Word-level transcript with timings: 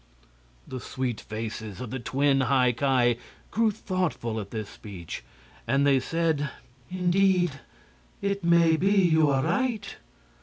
The 0.67 0.79
sweet 0.79 1.21
faces 1.21 1.79
of 1.79 1.91
the 1.91 1.99
twin 1.99 2.41
High 2.41 2.71
Ki 2.71 3.19
grew 3.51 3.69
thoughtful 3.69 4.39
at 4.39 4.49
this 4.49 4.67
speech, 4.67 5.23
and 5.67 5.85
they 5.85 5.99
said: 5.99 6.49
"Indeed, 6.89 7.59
it 8.19 8.43
may 8.43 8.77
be 8.77 8.89
you 8.93 9.29
are 9.29 9.43
right. 9.43 9.97